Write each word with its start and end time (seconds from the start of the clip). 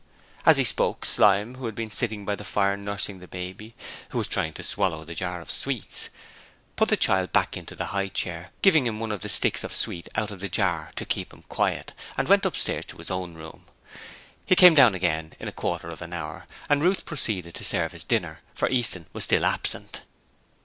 As 0.47 0.57
he 0.57 0.63
spoke, 0.63 1.05
Slyme 1.05 1.53
who 1.57 1.67
had 1.67 1.75
been 1.75 1.91
sitting 1.91 2.25
by 2.25 2.35
the 2.35 2.43
fire 2.43 2.75
nursing 2.75 3.19
the 3.19 3.27
baby 3.27 3.75
who 4.09 4.17
was 4.17 4.27
trying 4.27 4.51
to 4.53 4.63
swallow 4.63 5.05
the 5.05 5.13
jar 5.13 5.39
of 5.41 5.51
sweets 5.51 6.09
put 6.75 6.89
the 6.89 6.97
child 6.97 7.31
back 7.31 7.55
into 7.55 7.75
the 7.75 7.85
high 7.93 8.07
chair, 8.07 8.49
giving 8.63 8.87
him 8.87 8.99
one 8.99 9.11
of 9.11 9.21
the 9.21 9.29
sticks 9.29 9.63
of 9.63 9.71
sweet 9.71 10.09
out 10.15 10.31
of 10.31 10.39
the 10.39 10.49
jar 10.49 10.91
to 10.95 11.05
keep 11.05 11.31
him 11.31 11.43
quiet; 11.43 11.93
and 12.17 12.27
went 12.27 12.47
upstairs 12.47 12.85
to 12.85 12.97
his 12.97 13.11
own 13.11 13.35
room. 13.35 13.65
He 14.43 14.55
came 14.55 14.73
down 14.73 14.95
again 14.95 15.33
in 15.39 15.47
about 15.47 15.49
a 15.49 15.61
quarter 15.61 15.89
of 15.91 16.01
an 16.01 16.13
hour, 16.13 16.47
and 16.67 16.81
Ruth 16.81 17.05
proceeded 17.05 17.53
to 17.53 17.63
serve 17.63 17.91
his 17.91 18.03
dinner, 18.03 18.41
for 18.55 18.67
Easton 18.71 19.05
was 19.13 19.25
still 19.25 19.45
absent. 19.45 20.01